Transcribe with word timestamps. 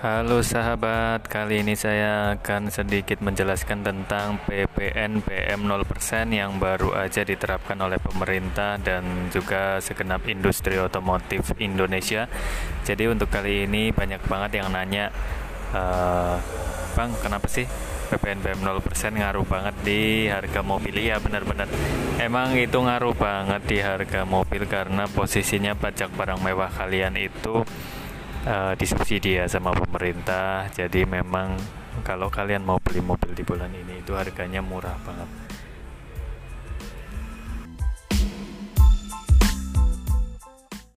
Halo 0.00 0.40
sahabat, 0.40 1.28
kali 1.28 1.60
ini 1.60 1.76
saya 1.76 2.32
akan 2.32 2.72
sedikit 2.72 3.20
menjelaskan 3.20 3.84
tentang 3.84 4.40
PPN 4.48 5.20
PM 5.20 5.68
0% 5.68 5.84
yang 6.32 6.56
baru 6.56 6.96
aja 6.96 7.20
diterapkan 7.20 7.76
oleh 7.76 8.00
pemerintah 8.00 8.80
dan 8.80 9.28
juga 9.28 9.76
segenap 9.84 10.24
industri 10.24 10.80
otomotif 10.80 11.52
Indonesia. 11.60 12.32
Jadi 12.80 13.12
untuk 13.12 13.28
kali 13.28 13.68
ini 13.68 13.92
banyak 13.92 14.24
banget 14.24 14.64
yang 14.64 14.72
nanya, 14.72 15.12
e, 15.68 15.82
Bang 16.96 17.12
kenapa 17.20 17.44
sih 17.52 17.68
PPN 18.08 18.40
PM 18.40 18.64
0% 18.64 18.80
ngaruh 19.20 19.44
banget 19.44 19.76
di 19.84 20.32
harga 20.32 20.64
mobil? 20.64 20.96
Iya 20.96 21.20
benar-benar, 21.20 21.68
emang 22.16 22.56
itu 22.56 22.80
ngaruh 22.80 23.12
banget 23.12 23.68
di 23.68 23.84
harga 23.84 24.24
mobil 24.24 24.64
karena 24.64 25.04
posisinya 25.12 25.76
pajak 25.76 26.08
barang 26.16 26.40
mewah 26.40 26.72
kalian 26.72 27.20
itu 27.20 27.68
uh, 28.46 28.72
disubsidi 28.76 29.40
ya 29.40 29.44
sama 29.50 29.74
pemerintah. 29.74 30.68
Jadi 30.72 31.04
memang 31.04 31.56
kalau 32.06 32.30
kalian 32.32 32.64
mau 32.64 32.78
beli 32.80 33.02
mobil 33.02 33.34
di 33.34 33.44
bulan 33.44 33.72
ini 33.72 34.00
itu 34.00 34.14
harganya 34.14 34.62
murah 34.62 34.96
banget 35.04 35.28